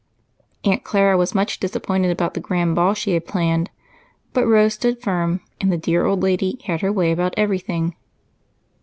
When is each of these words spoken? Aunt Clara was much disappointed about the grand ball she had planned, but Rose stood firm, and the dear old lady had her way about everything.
Aunt 0.63 0.83
Clara 0.83 1.15
was 1.15 1.35
much 1.35 1.59
disappointed 1.59 2.09
about 2.09 2.33
the 2.33 2.39
grand 2.39 2.75
ball 2.75 2.95
she 2.95 3.13
had 3.13 3.27
planned, 3.27 3.69
but 4.33 4.47
Rose 4.47 4.73
stood 4.73 4.99
firm, 4.99 5.41
and 5.59 5.71
the 5.71 5.77
dear 5.77 6.07
old 6.07 6.23
lady 6.23 6.59
had 6.65 6.81
her 6.81 6.91
way 6.91 7.11
about 7.11 7.35
everything. 7.37 7.95